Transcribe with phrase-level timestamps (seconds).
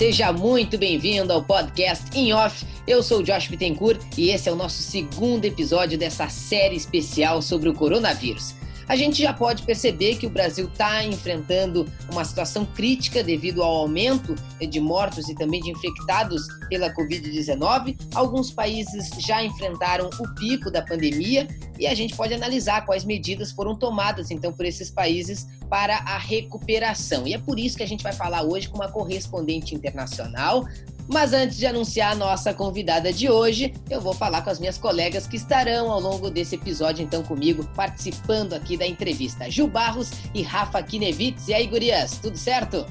[0.00, 2.64] seja muito bem-vindo ao podcast In Off.
[2.86, 7.42] Eu sou o Josh Bittencourt e esse é o nosso segundo episódio dessa série especial
[7.42, 8.54] sobre o coronavírus
[8.90, 13.76] a gente já pode perceber que o Brasil está enfrentando uma situação crítica devido ao
[13.76, 14.34] aumento
[14.68, 17.96] de mortos e também de infectados pela Covid-19.
[18.12, 21.46] Alguns países já enfrentaram o pico da pandemia
[21.78, 26.18] e a gente pode analisar quais medidas foram tomadas então por esses países para a
[26.18, 27.28] recuperação.
[27.28, 30.66] E é por isso que a gente vai falar hoje com uma correspondente internacional,
[31.12, 34.78] mas antes de anunciar a nossa convidada de hoje, eu vou falar com as minhas
[34.78, 39.50] colegas que estarão ao longo desse episódio, então, comigo, participando aqui da entrevista.
[39.50, 41.48] Ju Barros e Rafa Kinevitz.
[41.48, 42.86] E aí, gurias, tudo certo?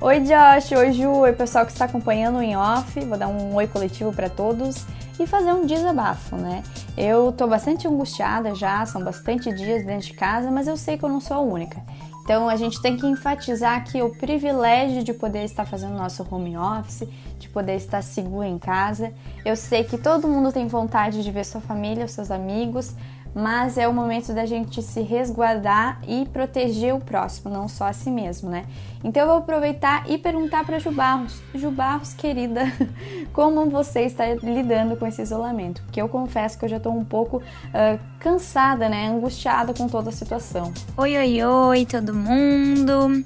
[0.00, 0.72] Oi, Josh.
[0.72, 1.10] Oi, Ju.
[1.10, 3.00] Oi, pessoal que está acompanhando em off.
[3.00, 4.84] Vou dar um oi coletivo para todos
[5.18, 6.62] e fazer um desabafo, né?
[6.96, 11.04] Eu tô bastante angustiada já, são bastante dias dentro de casa, mas eu sei que
[11.04, 11.82] eu não sou a única.
[12.24, 16.56] Então a gente tem que enfatizar aqui o privilégio de poder estar fazendo nosso home
[16.56, 17.06] office,
[17.38, 19.12] de poder estar seguro em casa.
[19.44, 22.94] Eu sei que todo mundo tem vontade de ver sua família, seus amigos,
[23.34, 27.92] mas é o momento da gente se resguardar e proteger o próximo, não só a
[27.92, 28.64] si mesmo, né?
[29.02, 32.72] Então eu vou aproveitar e perguntar para Ju Barros, Ju Barros, querida,
[33.34, 35.82] como você está lidando com esse isolamento?
[35.82, 39.08] Porque eu confesso que eu já estou um pouco uh, cansada, né?
[39.08, 40.72] Angustiada com toda a situação.
[40.96, 43.24] Oi, oi, oi, todo mundo.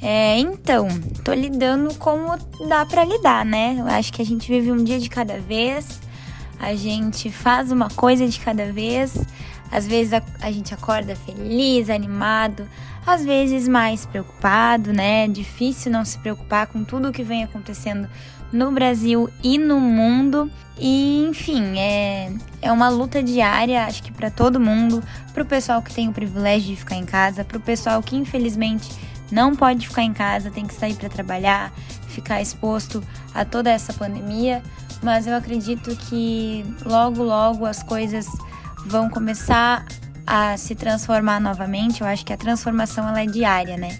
[0.00, 0.86] É, então,
[1.24, 2.36] tô lidando como
[2.68, 3.76] dá para lidar, né?
[3.78, 5.98] Eu acho que a gente vive um dia de cada vez
[6.58, 9.14] a gente faz uma coisa de cada vez.
[9.70, 12.68] Às vezes a, a, gente acorda feliz, animado,
[13.06, 15.28] às vezes mais preocupado, né?
[15.28, 18.08] Difícil não se preocupar com tudo o que vem acontecendo
[18.52, 20.50] no Brasil e no mundo.
[20.78, 25.02] E, enfim, é, é uma luta diária, acho que para todo mundo,
[25.34, 28.16] para o pessoal que tem o privilégio de ficar em casa, para o pessoal que
[28.16, 28.88] infelizmente
[29.30, 31.72] não pode ficar em casa, tem que sair para trabalhar,
[32.06, 33.02] ficar exposto
[33.34, 34.62] a toda essa pandemia
[35.02, 38.26] mas eu acredito que logo, logo as coisas
[38.86, 39.86] vão começar
[40.26, 42.00] a se transformar novamente.
[42.00, 43.98] Eu acho que a transformação ela é diária, né?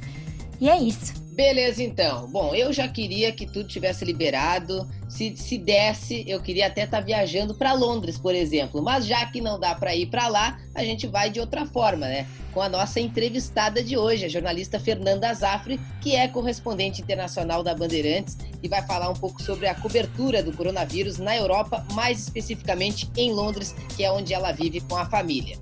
[0.60, 1.14] E é isso.
[1.32, 2.28] Beleza, então.
[2.28, 4.88] Bom, eu já queria que tudo tivesse liberado.
[5.08, 8.82] Se, se desse, eu queria até estar tá viajando para Londres, por exemplo.
[8.82, 12.06] Mas já que não dá para ir para lá, a gente vai de outra forma,
[12.06, 12.26] né?
[12.52, 17.74] Com a nossa entrevistada de hoje, a jornalista Fernanda Zafre, que é correspondente internacional da
[17.74, 23.10] Bandeirantes e vai falar um pouco sobre a cobertura do coronavírus na Europa, mais especificamente
[23.16, 25.56] em Londres, que é onde ela vive com a família.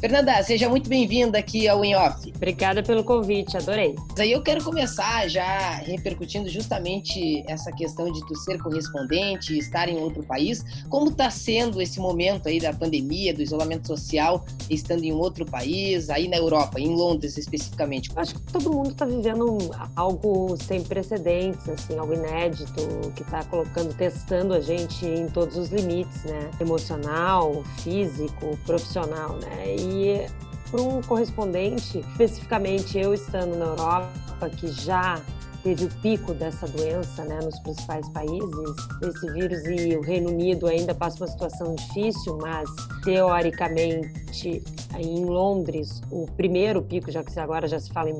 [0.00, 2.32] Fernanda, seja muito bem-vinda aqui ao In Off.
[2.36, 3.96] Obrigada pelo convite, adorei.
[4.16, 9.98] Aí eu quero começar já repercutindo justamente essa questão de tu ser correspondente, estar em
[9.98, 10.64] outro país.
[10.88, 16.10] Como está sendo esse momento aí da pandemia, do isolamento social, estando em outro país,
[16.10, 18.08] aí na Europa, em Londres especificamente?
[18.14, 19.58] Acho que todo mundo está vivendo
[19.96, 25.70] algo sem precedentes, assim, algo inédito, que está colocando, testando a gente em todos os
[25.70, 26.52] limites, né?
[26.60, 29.74] Emocional, físico, profissional, né?
[29.76, 30.26] E e
[30.70, 35.20] para um correspondente, especificamente eu estando na Europa, que já
[35.62, 40.66] teve o pico dessa doença né, nos principais países, esse vírus e o Reino Unido
[40.66, 42.68] ainda passa uma situação difícil, mas
[43.02, 44.62] teoricamente
[44.98, 48.10] em Londres o primeiro pico, já que agora já se fala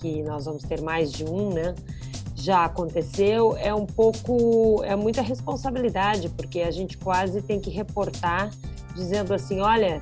[0.00, 1.74] que nós vamos ter mais de um, né?
[2.34, 8.50] Já aconteceu, é um pouco, é muita responsabilidade, porque a gente quase tem que reportar
[8.94, 10.00] dizendo assim, olha,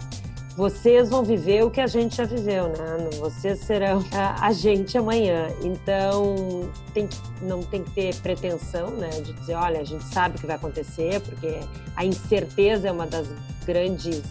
[0.57, 3.11] vocês vão viver o que a gente já viveu, né?
[3.19, 5.49] Vocês serão a, gente amanhã.
[5.63, 7.09] Então, tem,
[7.41, 9.09] não tem que ter pretensão, né?
[9.09, 11.61] De dizer, olha, a gente sabe o que vai acontecer, porque
[11.97, 13.29] a incerteza é uma das
[13.65, 14.23] grandes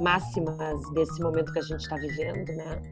[0.00, 0.58] máximas
[0.94, 2.82] desse momento que a gente está vivendo, né?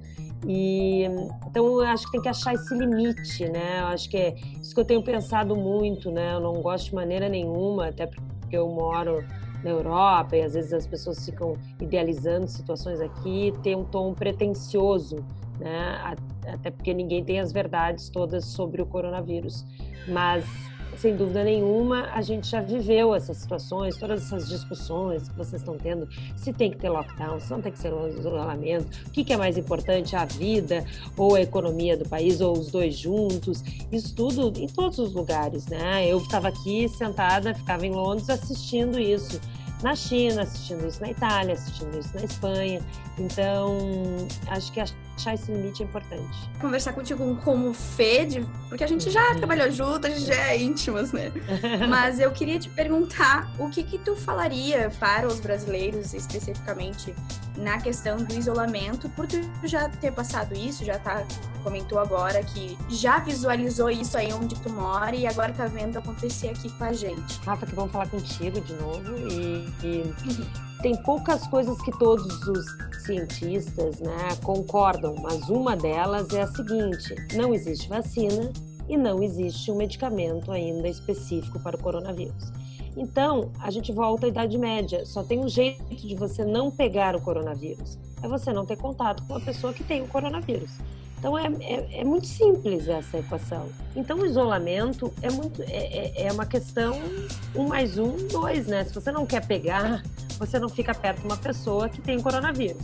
[0.46, 1.04] E
[1.46, 3.80] então eu acho que tem que achar esse limite, né?
[3.80, 6.34] Eu acho que é isso que eu tenho pensado muito, né?
[6.34, 9.24] Eu não gosto de maneira nenhuma, até porque eu moro
[9.62, 15.16] na Europa e às vezes as pessoas ficam idealizando situações aqui, tem um tom pretensioso,
[15.58, 16.16] né?
[16.46, 19.64] Até porque ninguém tem as verdades todas sobre o coronavírus.
[20.08, 20.44] Mas
[21.00, 25.78] sem dúvida nenhuma, a gente já viveu essas situações, todas essas discussões que vocês estão
[25.78, 26.06] tendo,
[26.36, 29.56] se tem que ter lockdown, se não tem que ser isolamento, o que é mais
[29.56, 30.84] importante, a vida
[31.16, 35.66] ou a economia do país, ou os dois juntos, isso tudo em todos os lugares,
[35.66, 36.06] né?
[36.06, 39.40] Eu estava aqui sentada, ficava em Londres assistindo isso
[39.82, 42.80] na China, assistindo isso na Itália, assistindo isso na Espanha.
[43.18, 43.78] Então,
[44.48, 46.50] acho que achar esse limite é importante.
[46.60, 48.26] Conversar contigo como Fê,
[48.68, 51.30] porque a gente já trabalhou junto, a gente já é íntimas, né?
[51.88, 57.14] Mas eu queria te perguntar o que que tu falaria para os brasileiros, especificamente
[57.56, 61.24] na questão do isolamento, por tu já ter passado isso, já tá
[61.60, 66.48] comentou agora que já visualizou isso aí onde tu mora e agora tá vendo acontecer
[66.48, 67.38] aqui com a gente.
[67.44, 72.66] Rafa, que vamos falar contigo de novo e, e tem poucas coisas que todos os
[73.04, 78.52] cientistas né, concordam, mas uma delas é a seguinte: não existe vacina
[78.88, 82.52] e não existe um medicamento ainda específico para o coronavírus.
[82.96, 85.06] Então, a gente volta à Idade Média.
[85.06, 89.24] Só tem um jeito de você não pegar o coronavírus: é você não ter contato
[89.26, 90.70] com a pessoa que tem o coronavírus.
[91.20, 93.68] Então é, é, é, muito simples essa equação.
[93.94, 96.98] Então o isolamento é muito é, é, é uma questão
[97.54, 98.84] um mais um, dois, né?
[98.84, 100.02] Se você não quer pegar,
[100.38, 102.82] você não fica perto de uma pessoa que tem coronavírus.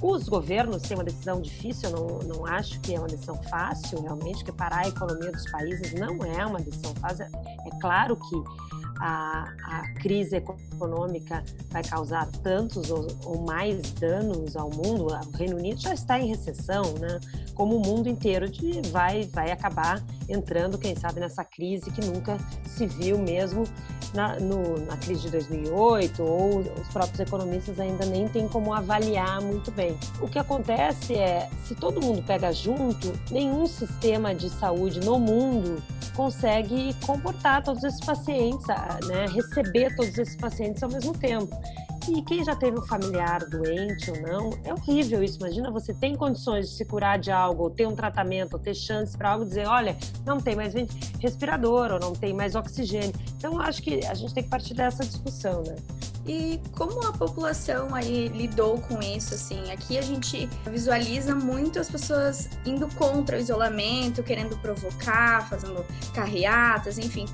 [0.00, 4.02] Os governos têm uma decisão difícil, eu não, não acho que é uma decisão fácil,
[4.02, 7.24] realmente, que parar a economia dos países não é uma decisão fácil.
[7.24, 14.70] É claro que a, a crise econômica vai causar tantos ou, ou, mais danos ao
[14.70, 17.20] mundo, o Reino Unido já está em recessão, né?
[17.54, 22.38] Como o mundo inteiro de, vai, vai acabar entrando, quem sabe, nessa crise que nunca
[22.64, 23.64] se viu mesmo
[24.14, 29.42] na, no, na crise de 2008, ou os próprios economistas ainda nem têm como avaliar
[29.42, 29.98] muito bem.
[30.18, 35.82] O que acontece é, se todo mundo pega junto, nenhum sistema de saúde no mundo
[36.14, 41.54] consegue comportar todos esses pacientes, né, receber todos esses pacientes ao mesmo tempo.
[42.06, 45.38] E quem já teve um familiar doente ou não, é horrível isso.
[45.38, 48.74] Imagina você tem condições de se curar de algo, ou ter um tratamento, ou ter
[48.74, 50.74] chance para algo, dizer, olha, não tem mais
[51.18, 53.14] respirador, ou não tem mais oxigênio.
[53.38, 55.76] Então, acho que a gente tem que partir dessa discussão, né?
[56.26, 59.70] E como a população aí lidou com isso, assim?
[59.70, 65.84] Aqui a gente visualiza muito as pessoas indo contra o isolamento, querendo provocar, fazendo
[66.14, 67.26] carreatas, enfim.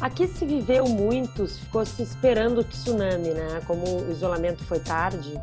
[0.00, 3.60] Aqui se viveu muito, ficou se esperando o tsunami, né?
[3.66, 5.38] Como o isolamento foi tarde,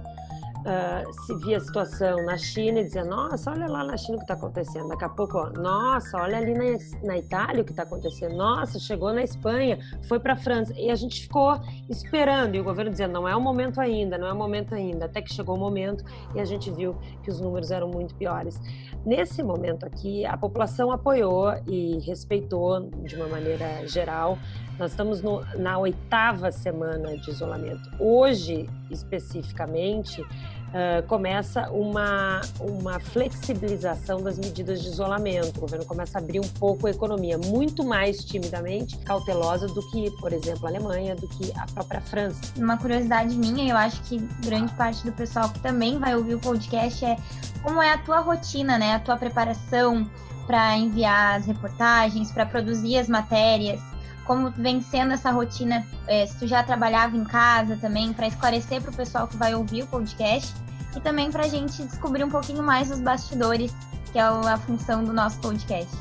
[0.66, 4.18] uh, se via a situação na China e dizia, nossa, olha lá na China o
[4.18, 4.90] que está acontecendo.
[4.90, 8.36] Daqui a pouco, ó, nossa, olha ali na, na Itália o que está acontecendo.
[8.36, 10.74] Nossa, chegou na Espanha, foi para a França.
[10.76, 11.60] E a gente ficou
[11.90, 15.06] esperando, e o governo dizia, não é o momento ainda, não é o momento ainda.
[15.06, 16.04] Até que chegou o momento
[16.34, 18.60] e a gente viu que os números eram muito piores.
[19.06, 24.38] Nesse momento aqui, a população apoiou e respeitou de uma maneira geral
[24.77, 27.89] nós estamos no, na oitava semana de isolamento.
[27.98, 35.57] Hoje, especificamente, uh, começa uma, uma flexibilização das medidas de isolamento.
[35.57, 40.12] O governo começa a abrir um pouco a economia, muito mais timidamente, cautelosa do que,
[40.19, 42.42] por exemplo, a Alemanha, do que a própria França.
[42.57, 46.39] Uma curiosidade minha, eu acho que grande parte do pessoal que também vai ouvir o
[46.39, 47.18] podcast é
[47.63, 48.94] como é a tua rotina, né?
[48.95, 50.07] A tua preparação
[50.45, 53.81] para enviar as reportagens, para produzir as matérias
[54.25, 58.81] como vem sendo essa rotina, é, se tu já trabalhava em casa também, para esclarecer
[58.81, 60.54] para o pessoal que vai ouvir o podcast
[60.95, 63.74] e também para a gente descobrir um pouquinho mais os bastidores,
[64.12, 65.95] que é a função do nosso podcast.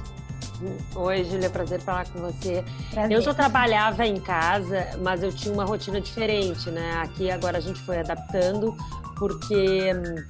[0.94, 2.64] Oi, Júlia, prazer falar com você.
[2.90, 3.16] Prazer.
[3.16, 6.92] Eu já trabalhava em casa, mas eu tinha uma rotina diferente, né?
[7.02, 8.74] Aqui agora a gente foi adaptando,
[9.18, 10.24] porque hum,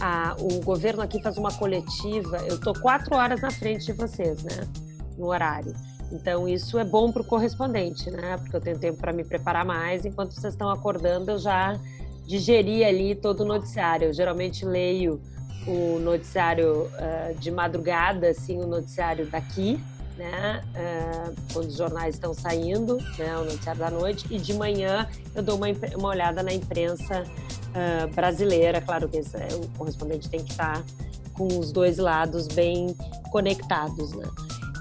[0.00, 2.38] a, o governo aqui faz uma coletiva.
[2.38, 4.68] Eu tô quatro horas na frente de vocês, né?
[5.16, 5.72] No horário.
[6.12, 8.36] Então, isso é bom para o correspondente, né?
[8.36, 10.04] Porque eu tenho tempo para me preparar mais.
[10.04, 11.78] Enquanto vocês estão acordando, eu já
[12.26, 14.08] digeri ali todo o noticiário.
[14.08, 15.20] Eu geralmente leio
[15.66, 19.82] o noticiário uh, de madrugada, assim, o noticiário daqui,
[20.18, 20.62] né?
[20.74, 23.36] Uh, quando os jornais estão saindo, né?
[23.38, 24.26] O noticiário da noite.
[24.30, 25.66] E de manhã eu dou uma,
[25.96, 28.82] uma olhada na imprensa uh, brasileira.
[28.82, 30.84] Claro que esse, o correspondente tem que estar
[31.32, 32.94] com os dois lados bem
[33.30, 34.28] conectados, né?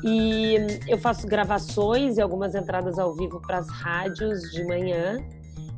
[0.03, 0.55] E
[0.87, 5.17] eu faço gravações e algumas entradas ao vivo para as rádios de manhã.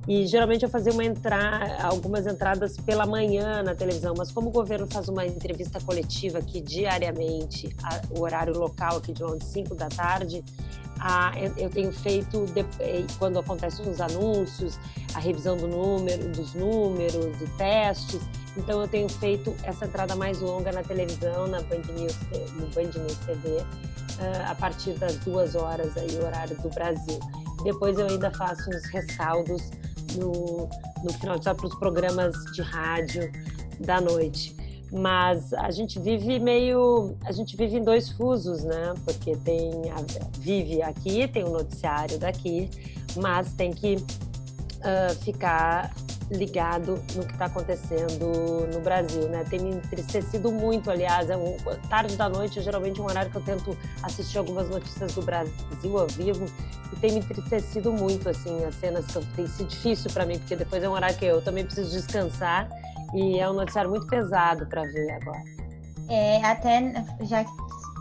[0.07, 1.77] E geralmente eu fazia uma entra...
[1.81, 6.59] algumas entradas pela manhã na televisão, mas como o governo faz uma entrevista coletiva aqui
[6.59, 8.01] diariamente, a...
[8.11, 10.43] o horário local aqui de 11, 5 da tarde,
[10.99, 11.31] a...
[11.57, 12.61] eu tenho feito, de...
[12.79, 14.77] Eh, quando acontecem os anúncios,
[15.13, 18.21] a revisão do número, dos números e testes,
[18.57, 22.17] então eu tenho feito essa entrada mais longa na televisão, na Band News,
[22.55, 27.19] no Band News TV, uh, a partir das duas horas aí, horário do Brasil.
[27.63, 29.71] Depois eu ainda faço uns rescaldos
[30.17, 30.69] no,
[31.03, 33.31] no final de para os programas de rádio
[33.79, 34.55] da noite.
[34.91, 37.15] Mas a gente vive meio.
[37.25, 38.93] A gente vive em dois fusos, né?
[39.03, 39.71] Porque tem.
[40.37, 42.69] Vive aqui, tem o um noticiário daqui,
[43.15, 45.91] mas tem que uh, ficar
[46.31, 49.43] ligado no que está acontecendo no Brasil, né?
[49.49, 51.57] Tem me entristecido muito, aliás, é um,
[51.89, 55.97] tarde da noite, é geralmente um horário que eu tento assistir algumas notícias do Brasil
[55.97, 56.45] ao vivo
[56.91, 60.83] e tem me entristecido muito, assim, as cenas tem sido difícil para mim, porque depois
[60.83, 62.69] é um horário que eu também preciso descansar
[63.13, 65.43] e é um noticiário muito pesado para ver agora.
[66.09, 67.51] É, até já que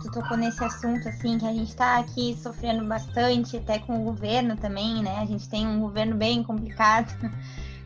[0.02, 4.04] tu tocou nesse assunto, assim, que a gente está aqui sofrendo bastante, até com o
[4.04, 5.18] governo também, né?
[5.18, 7.14] A gente tem um governo bem complicado.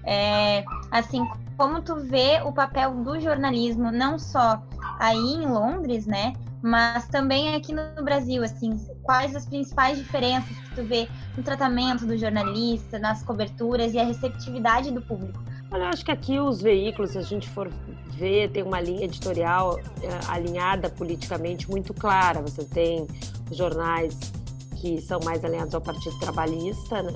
[0.06, 4.62] É, assim, como tu vê o papel do jornalismo, não só
[4.98, 6.32] aí em Londres, né?
[6.62, 12.06] Mas também aqui no Brasil, assim, quais as principais diferenças que tu vê no tratamento
[12.06, 15.42] do jornalista, nas coberturas e a receptividade do público?
[15.70, 17.70] Olha, eu acho que aqui os veículos, se a gente for
[18.16, 22.40] ver, tem uma linha editorial é, alinhada politicamente muito clara.
[22.40, 23.06] Você tem
[23.50, 24.32] jornais
[24.76, 27.10] que são mais alinhados ao Partido Trabalhista, né,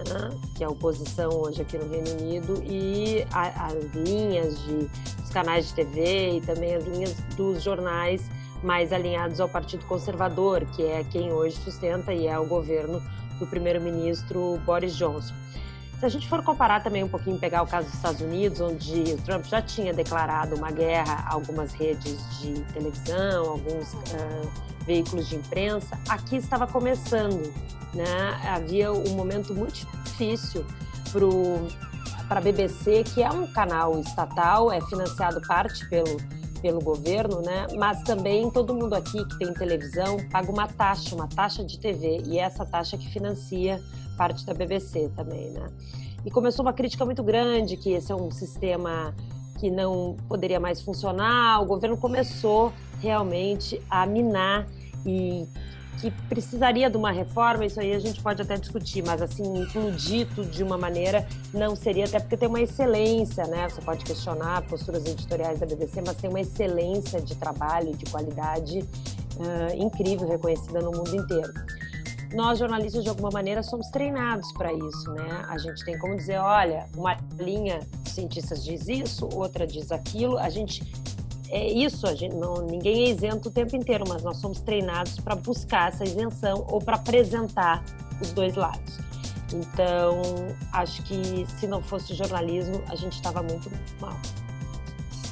[0.56, 4.88] que é a oposição hoje aqui no Reino Unido, e a, as linhas de,
[5.20, 8.28] dos canais de TV e também as linhas dos jornais
[8.62, 13.02] mais alinhados ao Partido Conservador, que é quem hoje sustenta e é o governo
[13.38, 15.34] do primeiro-ministro Boris Johnson.
[16.00, 19.02] Se a gente for comparar também um pouquinho, pegar o caso dos Estados Unidos, onde
[19.12, 24.50] o Trump já tinha declarado uma guerra a algumas redes de televisão, alguns uh,
[24.86, 27.52] veículos de imprensa, aqui estava começando.
[27.92, 28.40] Né?
[28.48, 30.64] Havia um momento muito difícil
[32.26, 36.16] para a BBC, que é um canal estatal, é financiado parte pelo,
[36.60, 37.66] pelo governo, né?
[37.76, 42.22] mas também todo mundo aqui que tem televisão paga uma taxa, uma taxa de TV,
[42.26, 43.80] e é essa taxa que financia
[44.16, 45.66] parte da BBC também, né?
[46.24, 49.14] E começou uma crítica muito grande que esse é um sistema
[49.58, 51.62] que não poderia mais funcionar.
[51.62, 54.66] O governo começou realmente a minar
[55.06, 55.46] e
[55.98, 60.50] que precisaria de uma reforma, isso aí a gente pode até discutir, mas assim, tudo
[60.50, 63.68] de uma maneira não seria, até porque tem uma excelência, né?
[63.68, 68.78] Você pode questionar posturas editoriais da BBC, mas tem uma excelência de trabalho, de qualidade
[68.78, 71.52] uh, incrível, reconhecida no mundo inteiro
[72.32, 75.44] nós jornalistas de alguma maneira somos treinados para isso, né?
[75.48, 80.38] A gente tem como dizer, olha, uma linha de cientistas diz isso, outra diz aquilo,
[80.38, 80.80] a gente
[81.50, 85.18] é isso, a gente não, ninguém é isento o tempo inteiro, mas nós somos treinados
[85.18, 87.84] para buscar essa isenção ou para apresentar
[88.20, 88.98] os dois lados.
[89.52, 90.22] Então,
[90.72, 94.16] acho que se não fosse jornalismo, a gente estava muito mal.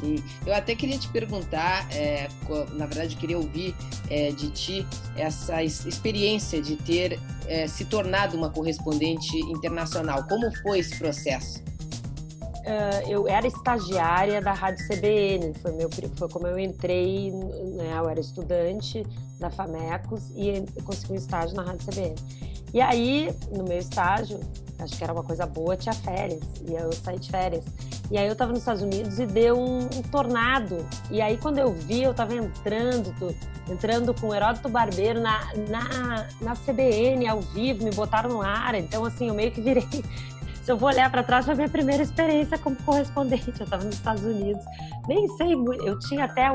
[0.00, 0.22] Sim.
[0.46, 2.28] Eu até queria te perguntar, é,
[2.72, 3.74] na verdade, queria ouvir
[4.10, 10.24] é, de ti essa experiência de ter é, se tornado uma correspondente internacional.
[10.28, 11.62] Como foi esse processo?
[12.68, 18.06] Uh, eu era estagiária da Rádio CBN, foi, meu, foi como eu entrei, né, eu
[18.10, 19.06] era estudante
[19.40, 22.14] da FAMECOS e consegui um estágio na Rádio CBN.
[22.74, 24.38] E aí, no meu estágio,
[24.78, 27.64] acho que era uma coisa boa, tinha férias, e eu saí de férias.
[28.10, 30.86] E aí eu estava nos Estados Unidos e deu um, um, tornado.
[31.10, 33.34] E aí quando eu vi, eu estava entrando,
[33.70, 38.74] entrando com o Heródoto Barbeiro na, na, na CBN ao vivo, me botaram no ar.
[38.74, 39.86] Então assim, eu meio que virei
[40.68, 43.58] se eu vou olhar para trás, foi a minha primeira experiência como correspondente.
[43.58, 44.62] Eu estava nos Estados Unidos,
[45.08, 45.82] nem sei muito.
[45.82, 46.46] Eu tinha até.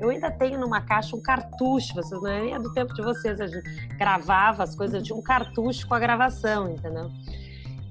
[0.00, 3.40] Eu ainda tenho numa caixa um cartucho, vocês não é nem do tempo de vocês.
[3.40, 7.08] A gente gravava as coisas, eu tinha um cartucho com a gravação, entendeu?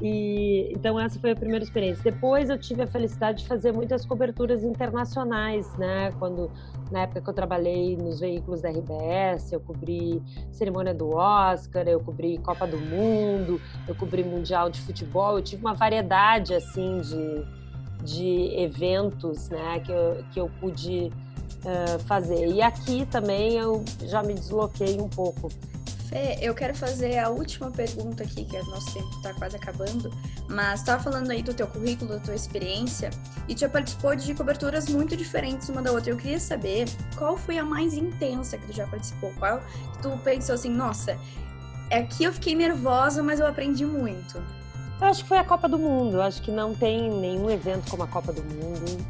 [0.01, 2.03] E, então essa foi a primeira experiência.
[2.03, 6.11] Depois eu tive a felicidade de fazer muitas coberturas internacionais, né?
[6.19, 6.51] Quando
[6.93, 10.21] na época que eu trabalhei nos veículos da RBS, eu cobri
[10.51, 15.65] cerimônia do Oscar, eu cobri Copa do Mundo, eu cobri Mundial de Futebol, eu tive
[15.65, 19.79] uma variedade assim de, de eventos, né?
[19.79, 21.11] Que eu, que eu pude
[21.65, 22.47] uh, fazer.
[22.47, 25.49] E aqui também eu já me desloquei um pouco
[26.13, 30.11] Fê, eu quero fazer a última pergunta aqui, que o nosso tempo está quase acabando,
[30.47, 33.09] mas estava falando aí do teu currículo, da tua experiência,
[33.49, 36.11] e já participou de coberturas muito diferentes uma da outra.
[36.11, 40.15] Eu queria saber qual foi a mais intensa que tu já participou, qual que tu
[40.19, 41.17] pensou assim, nossa,
[41.91, 44.39] aqui eu fiquei nervosa, mas eu aprendi muito.
[45.03, 46.15] Eu acho que foi a Copa do Mundo.
[46.15, 49.05] Eu acho que não tem nenhum evento como a Copa do Mundo.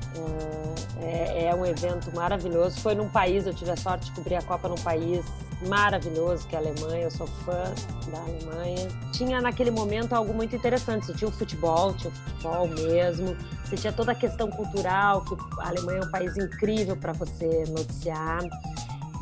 [1.00, 2.80] É, é, um evento maravilhoso.
[2.80, 5.24] Foi num país, eu tive a sorte de cobrir a Copa num país
[5.68, 7.04] maravilhoso, que é a Alemanha.
[7.04, 7.64] Eu sou fã
[8.12, 8.88] da Alemanha.
[9.12, 11.06] Tinha naquele momento algo muito interessante.
[11.06, 13.38] Você tinha o futebol, tinha o futebol mesmo.
[13.64, 17.66] Você tinha toda a questão cultural, que a Alemanha é um país incrível para você
[17.70, 18.40] noticiar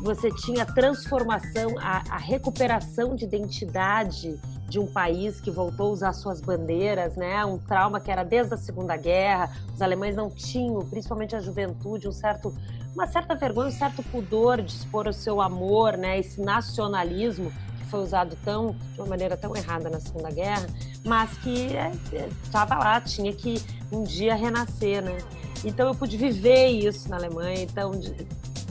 [0.02, 4.36] você tinha a transformação, a, a, recuperação de identidade
[4.68, 7.44] de um país que voltou a usar suas bandeiras, né?
[7.44, 9.54] Um trauma que era desde a Segunda Guerra.
[9.72, 12.52] Os alemães não tinham, principalmente a juventude, um certo,
[12.92, 16.18] uma certa vergonha, um certo pudor de expor o seu amor, né?
[16.18, 20.66] Esse nacionalismo que foi usado tão, de uma maneira tão errada na Segunda Guerra,
[21.04, 21.68] mas que
[22.42, 25.16] estava é, é lá, tinha que um dia renascer, né?
[25.64, 27.92] Então eu pude viver isso na Alemanha, então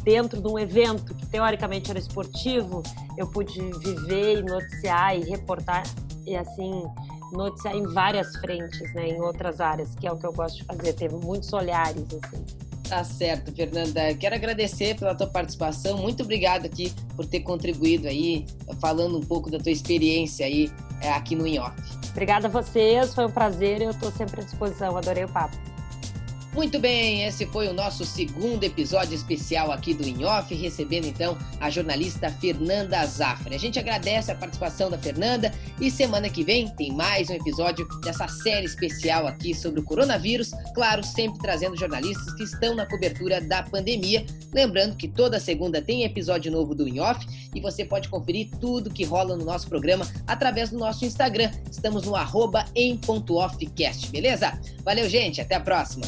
[0.03, 2.83] dentro de um evento que teoricamente era esportivo,
[3.17, 5.83] eu pude viver e noticiar e reportar
[6.25, 6.83] e assim
[7.31, 10.63] noticiar em várias frentes, né, em outras áreas, que é o que eu gosto de
[10.65, 12.43] fazer, ter muitos olhares assim.
[12.91, 14.13] Tá certo, Fernanda.
[14.15, 15.97] Quero agradecer pela tua participação.
[15.97, 18.45] Muito obrigado aqui por ter contribuído aí,
[18.81, 21.73] falando um pouco da tua experiência aí é, aqui no INOF.
[22.09, 23.81] Obrigada a vocês, foi um prazer.
[23.81, 24.97] Eu estou sempre à disposição.
[24.97, 25.55] Adorei o papo.
[26.53, 31.69] Muito bem, esse foi o nosso segundo episódio especial aqui do InOff, recebendo então a
[31.69, 33.55] jornalista Fernanda Zafra.
[33.55, 37.87] A gente agradece a participação da Fernanda e semana que vem tem mais um episódio
[38.01, 43.39] dessa série especial aqui sobre o coronavírus, claro, sempre trazendo jornalistas que estão na cobertura
[43.39, 44.25] da pandemia.
[44.53, 49.05] Lembrando que toda segunda tem episódio novo do InOff e você pode conferir tudo que
[49.05, 51.49] rola no nosso programa através do nosso Instagram.
[51.71, 54.59] Estamos no arroba em.offcast, beleza?
[54.83, 56.05] Valeu, gente, até a próxima!